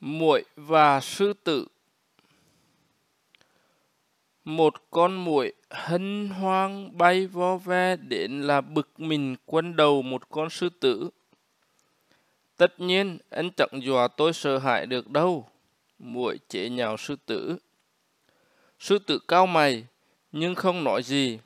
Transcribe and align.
muỗi 0.00 0.44
và 0.56 1.00
sư 1.00 1.32
tử. 1.44 1.66
Một 4.44 4.74
con 4.90 5.24
muỗi 5.24 5.52
hân 5.70 6.28
hoang 6.28 6.98
bay 6.98 7.26
vo 7.26 7.56
ve 7.56 7.96
đến 7.96 8.42
là 8.42 8.60
bực 8.60 9.00
mình 9.00 9.36
quân 9.46 9.76
đầu 9.76 10.02
một 10.02 10.28
con 10.28 10.50
sư 10.50 10.68
tử. 10.80 11.10
Tất 12.56 12.80
nhiên, 12.80 13.18
anh 13.30 13.50
chẳng 13.56 13.82
dọa 13.82 14.08
tôi 14.08 14.32
sợ 14.32 14.58
hãi 14.58 14.86
được 14.86 15.10
đâu, 15.10 15.48
muội 15.98 16.38
chế 16.48 16.68
nhào 16.68 16.96
sư 16.96 17.16
tử. 17.26 17.56
Sư 18.78 18.98
tử 18.98 19.18
cao 19.28 19.46
mày, 19.46 19.84
nhưng 20.32 20.54
không 20.54 20.84
nói 20.84 21.02
gì. 21.02 21.38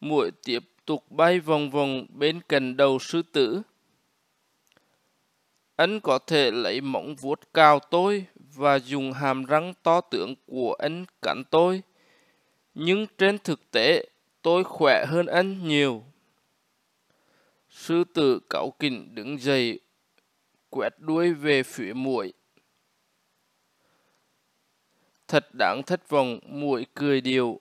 Muội 0.00 0.30
tiếp 0.44 0.64
tục 0.84 1.10
bay 1.10 1.40
vòng 1.40 1.70
vòng 1.70 2.06
bên 2.14 2.40
cạnh 2.48 2.76
đầu 2.76 2.98
sư 2.98 3.22
tử 3.32 3.62
anh 5.80 6.00
có 6.00 6.18
thể 6.18 6.50
lấy 6.50 6.80
móng 6.80 7.14
vuốt 7.14 7.40
cao 7.54 7.78
tôi 7.90 8.26
và 8.36 8.78
dùng 8.78 9.12
hàm 9.12 9.44
răng 9.44 9.74
to 9.82 10.00
tướng 10.00 10.34
của 10.46 10.74
anh 10.78 11.04
cắn 11.22 11.42
tôi. 11.50 11.82
Nhưng 12.74 13.06
trên 13.18 13.38
thực 13.38 13.70
tế, 13.70 14.04
tôi 14.42 14.64
khỏe 14.64 15.04
hơn 15.08 15.26
anh 15.26 15.68
nhiều. 15.68 16.04
Sư 17.68 18.04
tử 18.14 18.40
cáu 18.50 18.70
kỉnh 18.78 19.14
đứng 19.14 19.38
dậy, 19.40 19.80
quẹt 20.70 20.94
đuôi 20.98 21.34
về 21.34 21.62
phía 21.62 21.92
muội. 21.92 22.32
Thật 25.28 25.54
đáng 25.54 25.82
thất 25.82 26.08
vọng, 26.08 26.38
muội 26.46 26.86
cười 26.94 27.20
điều. 27.20 27.60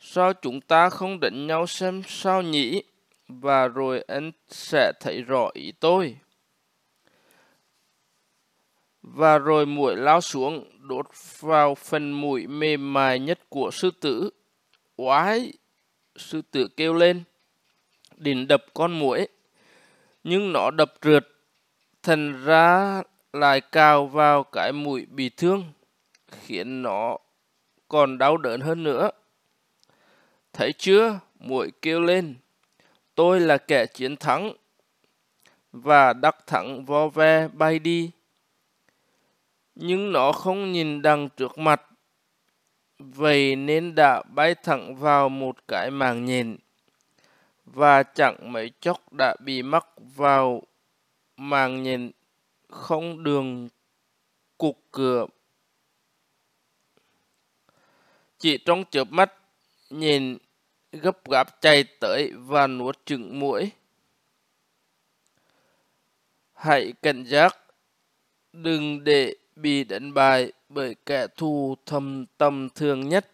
Sao 0.00 0.32
chúng 0.32 0.60
ta 0.60 0.90
không 0.90 1.20
đánh 1.20 1.46
nhau 1.46 1.66
xem 1.66 2.02
sao 2.06 2.42
nhỉ? 2.42 2.82
Và 3.28 3.68
rồi 3.68 4.04
anh 4.08 4.32
sẽ 4.48 4.92
thấy 5.00 5.22
rõ 5.22 5.50
ý 5.54 5.72
tôi 5.80 6.16
và 9.02 9.38
rồi 9.38 9.66
muỗi 9.66 9.96
lao 9.96 10.20
xuống 10.20 10.64
đốt 10.88 11.06
vào 11.40 11.74
phần 11.74 12.12
mũi 12.12 12.46
mềm 12.46 12.92
mại 12.92 13.18
nhất 13.18 13.38
của 13.48 13.70
sư 13.70 13.90
tử. 14.00 14.30
Oái! 14.96 15.52
Sư 16.16 16.42
tử 16.50 16.68
kêu 16.76 16.94
lên, 16.94 17.22
định 18.16 18.48
đập 18.48 18.64
con 18.74 18.98
muỗi, 18.98 19.28
nhưng 20.24 20.52
nó 20.52 20.70
đập 20.70 20.94
trượt, 21.00 21.28
thành 22.02 22.44
ra 22.44 23.02
lại 23.32 23.60
cào 23.60 24.06
vào 24.06 24.42
cái 24.42 24.72
mũi 24.72 25.06
bị 25.06 25.28
thương, 25.28 25.64
khiến 26.30 26.82
nó 26.82 27.18
còn 27.88 28.18
đau 28.18 28.36
đớn 28.36 28.60
hơn 28.60 28.82
nữa. 28.82 29.10
Thấy 30.52 30.72
chưa? 30.72 31.20
mũi 31.40 31.72
kêu 31.82 32.00
lên, 32.00 32.34
tôi 33.14 33.40
là 33.40 33.58
kẻ 33.58 33.86
chiến 33.86 34.16
thắng, 34.16 34.52
và 35.72 36.12
đắc 36.12 36.46
thắng 36.46 36.84
vo 36.84 37.08
ve 37.08 37.48
bay 37.48 37.78
đi 37.78 38.10
nhưng 39.82 40.12
nó 40.12 40.32
không 40.32 40.72
nhìn 40.72 41.02
đằng 41.02 41.28
trước 41.28 41.58
mặt. 41.58 41.82
Vậy 42.98 43.56
nên 43.56 43.94
đã 43.94 44.22
bay 44.22 44.54
thẳng 44.54 44.96
vào 44.96 45.28
một 45.28 45.68
cái 45.68 45.90
màng 45.90 46.24
nhện 46.24 46.56
và 47.64 48.02
chẳng 48.02 48.52
mấy 48.52 48.70
chốc 48.80 49.12
đã 49.12 49.36
bị 49.44 49.62
mắc 49.62 49.86
vào 50.16 50.62
màng 51.36 51.82
nhện 51.82 52.10
không 52.68 53.24
đường 53.24 53.68
cục 54.58 54.78
cửa. 54.90 55.26
Chỉ 58.38 58.58
trong 58.58 58.84
chớp 58.90 59.12
mắt, 59.12 59.32
nhìn 59.90 60.38
gấp 60.92 61.30
gáp 61.30 61.60
chạy 61.60 61.84
tới 62.00 62.32
và 62.36 62.66
nuốt 62.66 62.98
chừng 63.06 63.38
mũi. 63.40 63.70
Hãy 66.52 66.92
cảnh 67.02 67.24
giác, 67.24 67.56
đừng 68.52 69.04
để 69.04 69.36
bị 69.62 69.84
đánh 69.84 70.14
bại 70.14 70.52
bởi 70.68 70.94
kẻ 71.06 71.26
thù 71.36 71.74
thầm 71.86 72.26
tâm 72.38 72.68
thường 72.74 73.08
nhất. 73.08 73.30